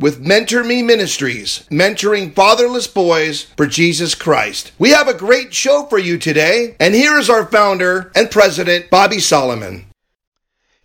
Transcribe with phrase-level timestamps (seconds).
[0.00, 4.70] with Mentor Me Ministries, mentoring fatherless boys for Jesus Christ.
[4.78, 8.90] We have a great show for you today, and here is our founder and president,
[8.90, 9.86] Bobby Solomon.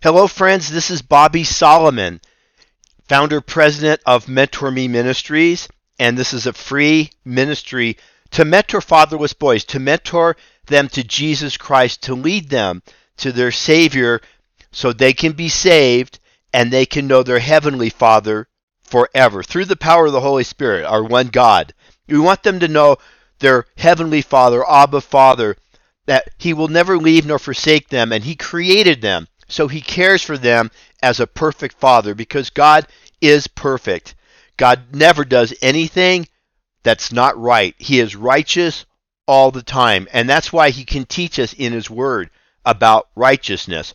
[0.02, 0.68] Hello, friends.
[0.68, 2.20] This is Bobby Solomon,
[3.08, 5.68] founder president of Mentor Me Ministries,
[6.00, 7.96] and this is a free ministry
[8.32, 10.36] to mentor fatherless boys, to mentor
[10.66, 12.82] them to Jesus Christ, to lead them
[13.18, 14.20] to their Savior
[14.72, 16.18] so they can be saved
[16.52, 18.48] and they can know their Heavenly Father
[18.84, 21.74] forever through the power of the Holy Spirit, our one God.
[22.06, 22.98] We want them to know
[23.38, 25.56] their Heavenly Father, Abba Father,
[26.06, 29.28] that He will never leave nor forsake them, and He created them.
[29.48, 30.70] So He cares for them
[31.02, 32.86] as a perfect Father because God
[33.20, 34.14] is perfect.
[34.56, 36.28] God never does anything
[36.82, 37.74] that's not right.
[37.78, 38.84] He is righteous
[39.26, 42.30] all the time, and that's why He can teach us in His Word
[42.64, 43.94] about righteousness.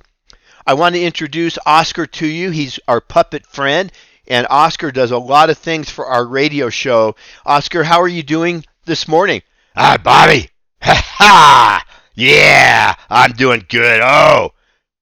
[0.66, 2.52] I want to introduce Oscar to you.
[2.52, 3.92] He's our puppet friend,
[4.30, 7.16] and Oscar does a lot of things for our radio show.
[7.46, 9.42] Oscar, how are you doing this morning?
[9.76, 10.50] Hi, Bobby.
[10.82, 11.86] Ha ha!
[12.16, 14.00] Yeah, I'm doing good.
[14.02, 14.52] Oh,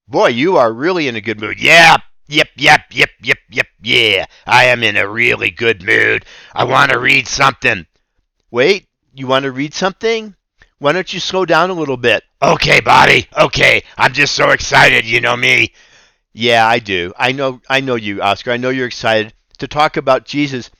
[0.08, 1.60] Boy, you are really in a good mood.
[1.60, 4.24] yep, yep, yep, yep, yep, yep, yeah.
[4.46, 6.24] I am in a really good mood.
[6.54, 7.86] I want to read something.
[8.50, 10.34] Wait, you want to read something?
[10.78, 12.22] Why don't you slow down a little bit?
[12.40, 13.28] Okay, Bobby.
[13.38, 15.04] Okay, I'm just so excited.
[15.04, 15.72] You know me.
[16.38, 17.12] Yeah, I do.
[17.18, 18.52] I know I know you, Oscar.
[18.52, 20.70] I know you're excited to talk about Jesus.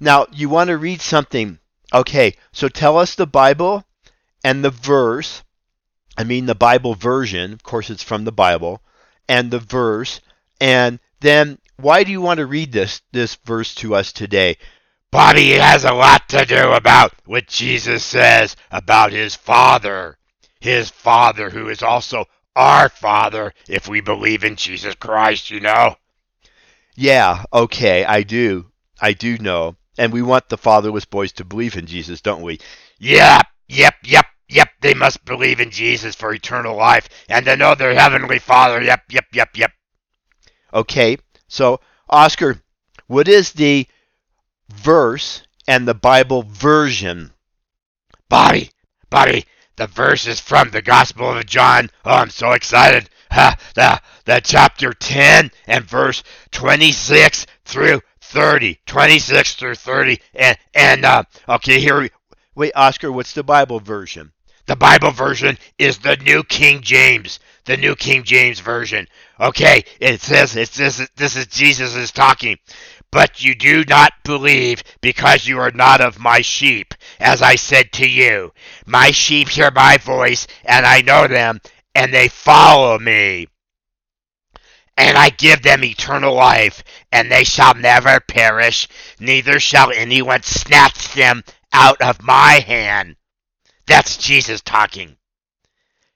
[0.00, 1.60] Now, you want to read something.
[1.94, 3.84] Okay, so tell us the Bible
[4.42, 5.44] and the verse.
[6.18, 8.82] I mean the Bible version, of course it's from the Bible,
[9.28, 10.20] and the verse,
[10.60, 14.56] and then why do you want to read this this verse to us today?
[15.12, 20.18] Bobby, has a lot to do about what Jesus says about his Father.
[20.58, 22.24] His Father, who is also
[22.56, 25.96] our Father, if we believe in Jesus Christ, you know.
[26.96, 28.66] Yeah, okay, I do.
[29.00, 29.76] I do know.
[29.98, 32.58] And we want the fatherless boys to believe in Jesus, don't we?
[32.98, 34.68] Yep, yep, yep, yep.
[34.80, 38.82] They must believe in Jesus for eternal life and to know their Heavenly Father.
[38.82, 39.70] Yep, yep, yep, yep.
[40.72, 41.18] Okay,
[41.48, 42.60] so Oscar,
[43.06, 43.86] what is the
[44.68, 47.32] verse and the Bible version?
[48.28, 48.70] Bobby,
[49.10, 49.44] Bobby,
[49.76, 51.90] the verse is from the Gospel of John.
[52.04, 53.08] Oh, I'm so excited.
[53.30, 56.22] Ha, the, the chapter 10 and verse
[56.52, 58.78] 26 through 30.
[58.86, 60.20] 26 through 30.
[60.34, 62.10] And, and uh, okay, here we,
[62.54, 64.32] Wait, Oscar, what's the Bible version?
[64.66, 67.38] the Bible version is the New King James.
[67.64, 69.08] The New King James version.
[69.40, 72.58] Okay, it says, it says this is Jesus is talking.
[73.10, 77.92] But you do not believe because you are not of my sheep, as I said
[77.92, 78.52] to you.
[78.86, 81.60] My sheep hear my voice, and I know them,
[81.94, 83.48] and they follow me.
[84.96, 86.82] And I give them eternal life,
[87.12, 88.88] and they shall never perish,
[89.20, 93.16] neither shall anyone snatch them out of my hand.
[93.86, 95.16] That's Jesus talking.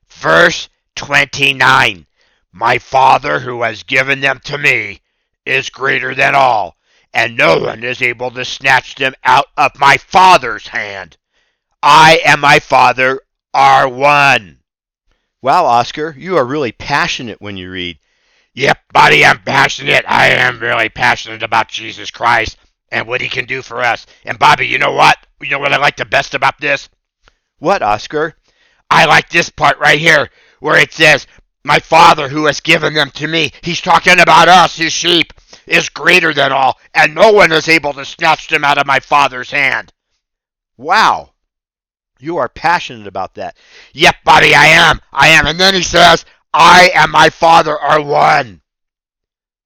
[0.09, 2.07] Verse 29
[2.53, 5.01] My Father who has given them to me
[5.47, 6.77] is greater than all,
[7.13, 11.17] and no one is able to snatch them out of my Father's hand.
[11.83, 13.21] I and my Father
[13.55, 14.59] are one.
[15.43, 17.99] Wow, Oscar, you are really passionate when you read.
[18.55, 20.05] Yep, buddy, I'm passionate.
[20.07, 22.59] I am really passionate about Jesus Christ
[22.91, 24.07] and what he can do for us.
[24.25, 25.17] And Bobby, you know what?
[25.41, 26.89] You know what I like the best about this?
[27.59, 28.35] What, Oscar?
[28.91, 30.29] I like this part right here
[30.59, 31.27] where it says,
[31.65, 33.53] My Father who has given them to me.
[33.63, 35.33] He's talking about us, his sheep,
[35.71, 38.99] is greater than all, and no one is able to snatch them out of my
[38.99, 39.93] Father's hand.
[40.77, 41.31] Wow.
[42.19, 43.57] You are passionate about that.
[43.95, 45.01] Yep, Bobby, I am.
[45.13, 45.47] I am.
[45.47, 48.61] And then he says, I and my Father are one.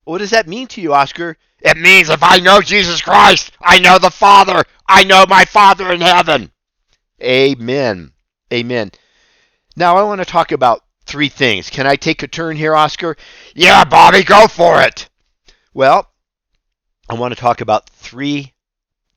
[0.04, 1.36] What does that mean to you, Oscar?
[1.60, 4.62] It means if I know Jesus Christ, I know the Father.
[4.86, 6.52] I know my Father in heaven.
[7.22, 8.12] Amen.
[8.52, 8.90] Amen.
[9.74, 11.70] Now I want to talk about three things.
[11.70, 13.16] Can I take a turn here, Oscar?
[13.54, 15.08] Yeah, Bobby, go for it.
[15.74, 16.08] Well,
[17.08, 18.54] I want to talk about three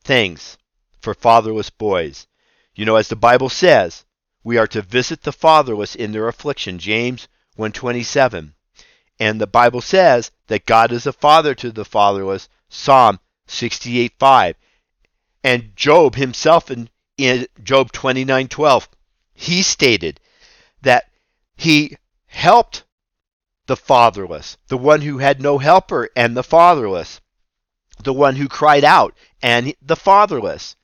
[0.03, 0.57] things
[0.99, 2.25] for fatherless boys.
[2.73, 4.05] You know, as the Bible says,
[4.43, 7.27] we are to visit the fatherless in their affliction, James
[7.57, 8.55] 127.
[9.19, 14.55] And the Bible says that God is a father to the fatherless, Psalm 68:5.
[15.43, 18.87] And Job himself in, in Job 29:12,
[19.35, 20.19] he stated
[20.81, 21.11] that
[21.55, 22.83] he helped
[23.67, 27.21] the fatherless, the one who had no helper and the fatherless,
[28.03, 30.75] the one who cried out and the fatherless.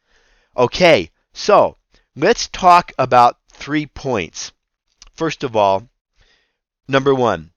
[0.55, 1.77] Okay, so
[2.15, 4.51] let's talk about three points.
[5.15, 5.89] First of all,
[6.87, 7.51] number one,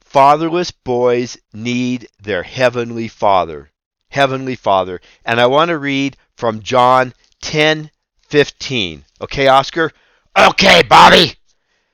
[0.00, 3.70] fatherless boys need their heavenly father.
[4.10, 5.00] Heavenly Father.
[5.24, 7.12] And I want to read from John
[7.42, 7.90] 10
[8.28, 9.04] 15.
[9.20, 9.90] Okay, Oscar?
[10.36, 11.34] Okay, Bobby.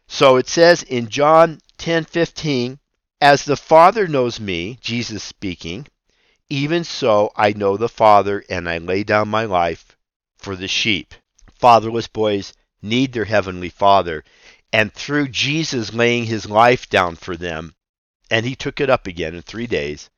[0.07, 2.79] So it says in John 10 15,
[3.21, 5.87] As the Father knows me, Jesus speaking,
[6.49, 9.95] even so I know the Father, and I lay down my life
[10.39, 11.13] for the sheep.
[11.53, 14.25] Fatherless boys need their heavenly Father.
[14.73, 17.75] And through Jesus laying his life down for them,
[18.31, 20.09] and he took it up again in three days,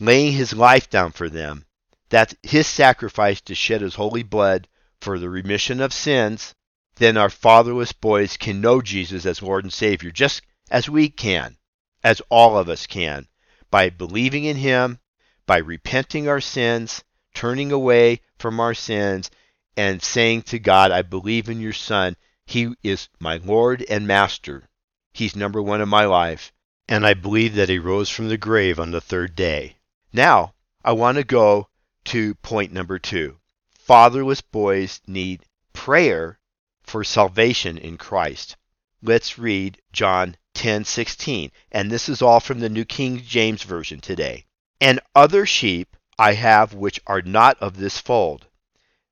[0.00, 1.66] laying his life down for them.
[2.08, 4.66] That's his sacrifice to shed his holy blood
[5.00, 6.52] for the remission of sins.
[6.96, 10.42] Then our fatherless boys can know Jesus as Lord and Savior, just
[10.72, 11.54] as we can,
[12.02, 13.28] as all of us can,
[13.70, 14.98] by believing in him,
[15.44, 17.04] by repenting our sins,
[17.34, 19.30] turning away from our sins,
[19.76, 22.16] and saying to God, I believe in your Son.
[22.46, 24.66] He is my Lord and Master.
[25.12, 26.52] He's number one in my life.
[26.88, 29.76] And I believe that he rose from the grave on the third day.
[30.10, 31.68] Now, I want to go
[32.06, 33.36] to point number two.
[33.78, 36.38] Fatherless boys need prayer
[36.82, 38.56] for salvation in Christ.
[39.02, 44.44] Let's read John 10:16, and this is all from the New King James Version today.
[44.80, 48.46] And other sheep I have which are not of this fold.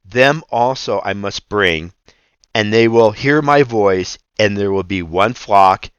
[0.05, 1.93] Them also I must bring,
[2.55, 5.91] and they will hear my voice, and there will be one flock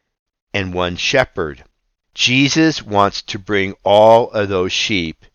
[0.54, 1.66] and one shepherd.
[2.14, 5.26] Jesus wants to bring all of those sheep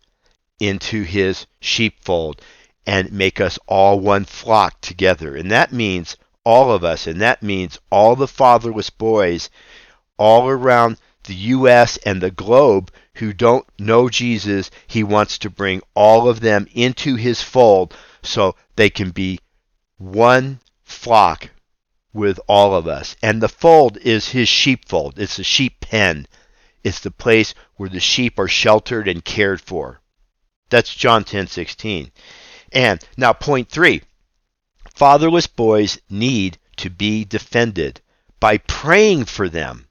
[0.59, 2.41] into his sheepfold
[2.87, 5.37] and make us all one flock together.
[5.37, 9.51] And that means all of us, and that means all the fatherless boys
[10.19, 11.97] all around the U.S.
[11.99, 14.71] and the globe who don't know Jesus.
[14.87, 19.41] He wants to bring all of them into his fold so they can be
[19.99, 21.51] one flock
[22.13, 23.17] with all of us.
[23.23, 26.27] And the fold is his sheepfold, it's a sheep pen.
[26.83, 30.01] It's the place where the sheep are sheltered and cared for.
[30.71, 32.13] That's John 10:16.
[32.73, 34.03] And now point 3.
[34.95, 38.01] Fatherless boys need to be defended
[38.39, 39.86] by praying for them.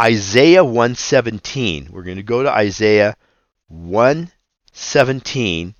[0.00, 1.88] Isaiah 117.
[1.90, 3.16] We're going to go to Isaiah
[3.68, 5.74] 117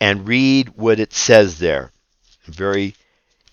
[0.00, 1.92] and read what it says there.
[2.48, 2.94] A very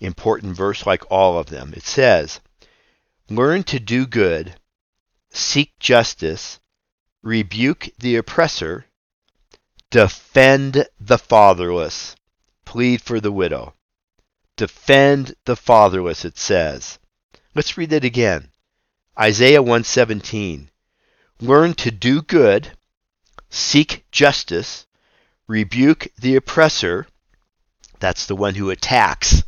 [0.00, 1.72] important verse like all of them.
[1.76, 2.40] It says,
[3.30, 4.56] "Learn to do good,
[5.30, 6.58] seek justice,
[7.22, 8.86] rebuke the oppressor,
[9.90, 12.16] defend the fatherless,
[12.64, 13.74] plead for the widow.
[14.56, 16.98] Defend the fatherless, it says.
[17.54, 18.51] Let's read it again.
[19.18, 20.70] Isaiah 117.
[21.40, 22.72] Learn to do good,
[23.50, 24.86] seek justice,
[25.46, 27.06] rebuke the oppressor,
[28.00, 29.42] that's the one who attacks,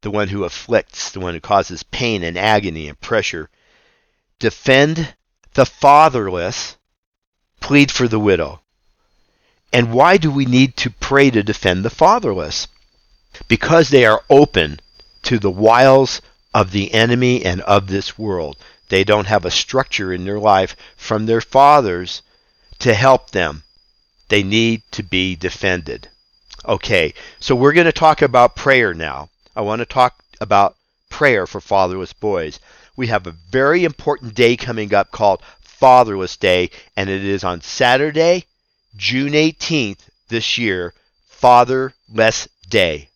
[0.00, 3.50] the one who afflicts, the one who causes pain and agony and pressure.
[4.38, 5.14] Defend
[5.54, 6.76] the fatherless,
[7.60, 8.62] plead for the widow.
[9.72, 12.66] And why do we need to pray to defend the fatherless?
[13.46, 14.80] Because they are open
[15.22, 16.22] to the wiles
[16.52, 18.56] of the enemy and of this world.
[18.90, 22.22] They don't have a structure in their life from their fathers
[22.80, 23.62] to help them.
[24.28, 26.08] They need to be defended.
[26.64, 29.30] Okay, so we're going to talk about prayer now.
[29.54, 30.76] I want to talk about
[31.08, 32.58] prayer for fatherless boys.
[32.96, 37.60] We have a very important day coming up called Fatherless Day, and it is on
[37.60, 38.44] Saturday,
[38.96, 40.94] June 18th this year,
[41.28, 43.08] Fatherless Day.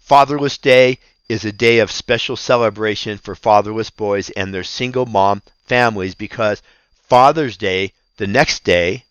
[0.00, 5.42] Fatherless Day is a day of special celebration for fatherless boys and their single mom
[5.66, 6.62] families because
[7.08, 9.04] Father's Day, the next day,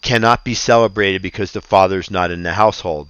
[0.00, 3.08] cannot be celebrated because the father's not in the household.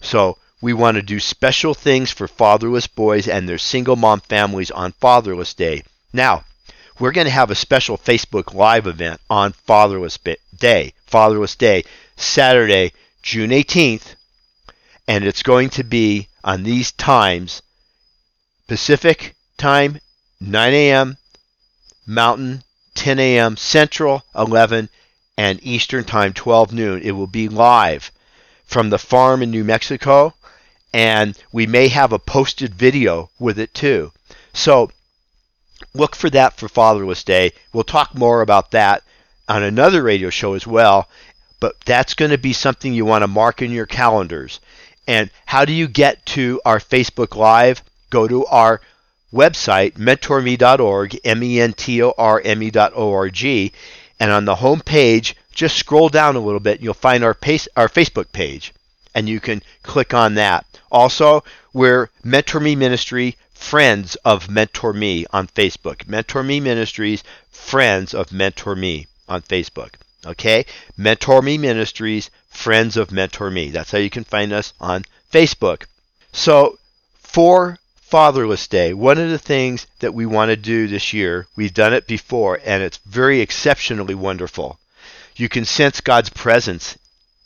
[0.00, 4.70] So we want to do special things for fatherless boys and their single mom families
[4.70, 5.82] on Fatherless Day.
[6.12, 6.44] Now,
[6.98, 10.18] we're going to have a special Facebook Live event on Fatherless
[10.58, 11.84] Day, Fatherless Day,
[12.16, 12.92] Saturday,
[13.22, 14.16] June 18th,
[15.06, 17.62] and it's going to be on these times
[18.68, 19.98] Pacific time,
[20.40, 21.16] 9 a.m.,
[22.06, 22.62] Mountain,
[22.94, 24.90] 10 a.m., Central, 11,
[25.38, 27.02] and Eastern time, 12 noon.
[27.02, 28.12] It will be live
[28.66, 30.34] from the farm in New Mexico,
[30.92, 34.12] and we may have a posted video with it too.
[34.52, 34.90] So
[35.94, 37.52] look for that for Fatherless Day.
[37.72, 39.02] We'll talk more about that
[39.48, 41.08] on another radio show as well,
[41.58, 44.60] but that's going to be something you want to mark in your calendars.
[45.06, 47.82] And how do you get to our Facebook Live?
[48.10, 48.80] Go to our
[49.32, 53.44] website, mentorme.org, M E N T O R M E.org,
[54.20, 57.34] and on the home page, just scroll down a little bit and you'll find our,
[57.34, 58.72] pace, our Facebook page,
[59.14, 60.64] and you can click on that.
[60.90, 66.06] Also, we're Mentor Me Ministry, Friends of Mentor Me on Facebook.
[66.06, 69.94] Mentor Me Ministries, Friends of Mentor Me on Facebook.
[70.24, 70.64] Okay?
[70.96, 73.70] Mentor Me Ministries, Friends of Mentor Me.
[73.70, 75.84] That's how you can find us on Facebook.
[76.32, 76.78] So,
[77.18, 81.74] for Fatherless Day, one of the things that we want to do this year, we've
[81.74, 84.78] done it before, and it's very exceptionally wonderful.
[85.36, 86.96] You can sense God's presence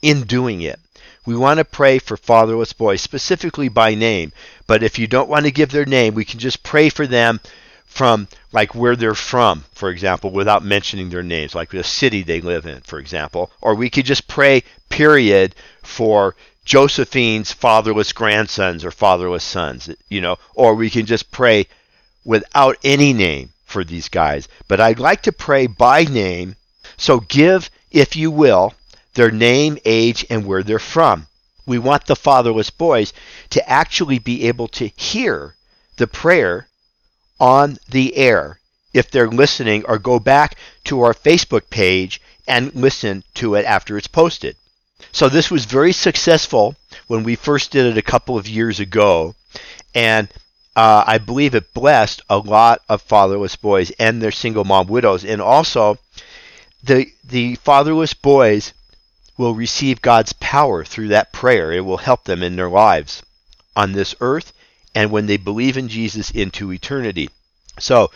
[0.02, 0.78] in doing it.
[1.26, 4.32] We want to pray for fatherless boys, specifically by name.
[4.68, 7.40] But if you don't want to give their name, we can just pray for them
[7.84, 12.40] from like where they're from, for example, without mentioning their names, like the city they
[12.40, 13.50] live in, for example.
[13.60, 20.38] Or we could just pray, period, for Josephine's fatherless grandsons or fatherless sons, you know,
[20.54, 21.66] or we can just pray
[22.24, 24.48] without any name for these guys.
[24.68, 26.56] But I'd like to pray by name.
[26.96, 28.74] So give, if you will,
[29.14, 31.26] their name, age, and where they're from.
[31.66, 33.12] We want the fatherless boys
[33.50, 35.54] to actually be able to hear
[35.96, 36.68] the prayer
[37.40, 38.58] on the air
[38.94, 43.96] if they're listening or go back to our Facebook page and listen to it after
[43.96, 44.56] it's posted.
[45.12, 46.74] So this was very successful
[47.06, 49.34] when we first did it a couple of years ago,
[49.94, 50.28] and
[50.74, 55.24] uh, I believe it blessed a lot of fatherless boys and their single mom widows,
[55.24, 55.98] and also
[56.82, 58.72] the the fatherless boys
[59.36, 61.72] will receive God's power through that prayer.
[61.72, 63.22] It will help them in their lives
[63.76, 64.52] on this earth
[64.94, 67.28] and when they believe in Jesus into eternity.
[67.78, 68.10] So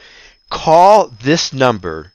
[0.50, 2.12] call this number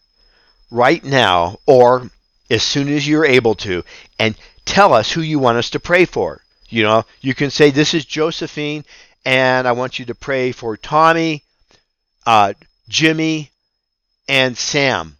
[0.69, 2.09] right now or
[2.49, 3.83] as soon as you're able to
[4.19, 6.41] and tell us who you want us to pray for.
[6.69, 8.85] You know, you can say, This is Josephine,
[9.25, 11.43] and I want you to pray for Tommy,
[12.25, 12.53] uh,
[12.87, 13.51] Jimmy,
[14.27, 15.17] and Sam.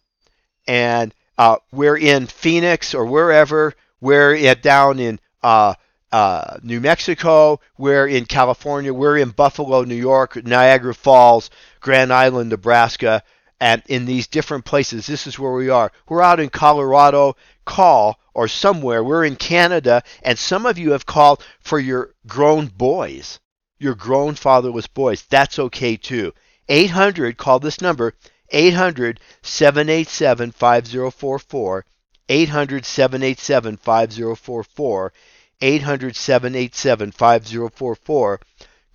[0.67, 5.73] And uh, we're in Phoenix or wherever, we're at, down in uh,
[6.11, 12.49] uh, New Mexico, we're in California, we're in Buffalo, New York, Niagara Falls, Grand Island,
[12.49, 13.23] Nebraska,
[13.61, 15.05] and in these different places.
[15.05, 15.91] This is where we are.
[16.09, 17.37] We're out in Colorado.
[17.63, 19.03] Call or somewhere.
[19.03, 23.39] We're in Canada, and some of you have called for your grown boys,
[23.77, 25.21] your grown fatherless boys.
[25.29, 26.33] That's okay too.
[26.69, 28.15] 800, call this number
[28.49, 31.85] 800 787 5044.
[32.29, 35.13] 800 787 5044.
[35.61, 38.39] 800 787 5044.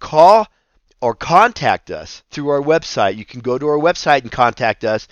[0.01, 0.49] Call
[1.01, 3.17] or contact us through our website.
[3.17, 5.09] You can go to our website and contact us.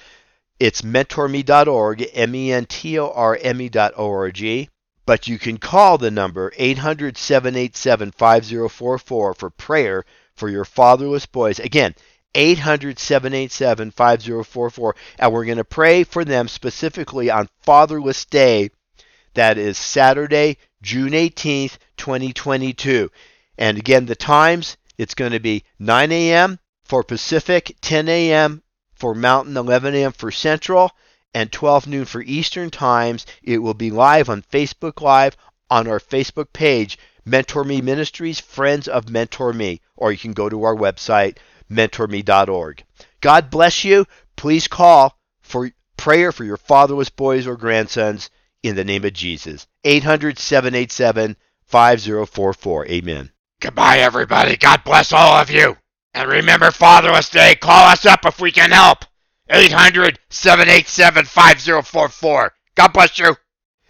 [0.58, 4.68] It's mentorme.org, M E N T O R M E.org.
[5.06, 11.58] But you can call the number 800 787 5044 for prayer for your fatherless boys.
[11.58, 11.94] Again,
[12.34, 14.96] 800 787 5044.
[15.18, 18.70] And we're going to pray for them specifically on Fatherless Day.
[19.34, 23.10] That is Saturday, June 18th, 2022.
[23.58, 26.58] And again, the times it's going to be 9 a.m.
[26.84, 28.62] for Pacific, 10 a.m.
[28.94, 30.12] for Mountain, 11 a.m.
[30.12, 30.90] for Central,
[31.34, 33.26] and 12 noon for Eastern times.
[33.42, 35.36] It will be live on Facebook Live
[35.70, 40.48] on our Facebook page, Mentor Me Ministries, Friends of Mentor Me, or you can go
[40.48, 41.38] to our website,
[41.70, 42.84] mentorme.org.
[43.20, 44.06] God bless you.
[44.36, 48.30] Please call for prayer for your fatherless boys or grandsons
[48.62, 49.66] in the name of Jesus.
[49.84, 51.36] 800 787
[51.66, 52.86] 5044.
[52.86, 53.30] Amen.
[53.64, 54.58] Goodbye, everybody.
[54.58, 55.78] God bless all of you.
[56.12, 57.54] And remember Fatherless Day.
[57.54, 59.06] Call us up if we can help.
[59.48, 62.52] 800 787 5044.
[62.74, 63.34] God bless you.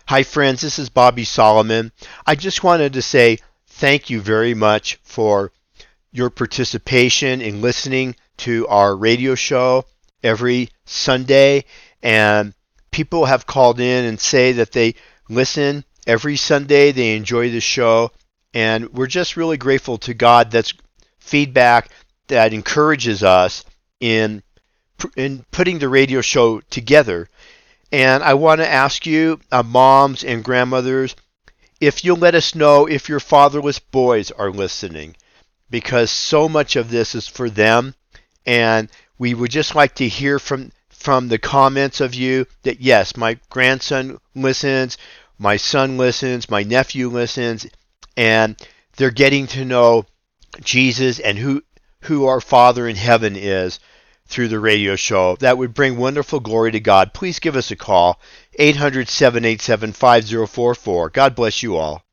[0.07, 0.61] Hi, friends.
[0.61, 1.91] This is Bobby Solomon.
[2.25, 5.51] I just wanted to say thank you very much for
[6.13, 9.87] your participation in listening to our radio show
[10.23, 11.65] every Sunday.
[12.01, 12.55] And
[12.93, 14.95] people have called in and say that they
[15.29, 18.13] listen every Sunday, they enjoy the show.
[18.55, 20.73] And we're just really grateful to God that's
[21.19, 21.91] feedback
[22.29, 23.65] that encourages us
[24.01, 24.43] in
[25.17, 27.29] in putting the radio show together.
[27.91, 31.17] And I want to ask you, uh, moms and grandmothers,
[31.81, 35.17] if you'll let us know if your fatherless boys are listening,
[35.69, 37.95] because so much of this is for them,
[38.47, 43.17] and we would just like to hear from from the comments of you that yes,
[43.17, 44.97] my grandson listens,
[45.39, 47.67] my son listens, my nephew listens
[48.17, 48.57] and
[48.97, 50.07] they're getting to know
[50.63, 51.63] Jesus and who
[52.03, 53.81] who our Father in heaven is
[54.27, 55.37] through the radio show.
[55.37, 57.15] That would bring wonderful glory to God.
[57.15, 58.21] Please give us a call
[58.59, 61.11] 800 787 5044.
[61.11, 62.04] God bless you all.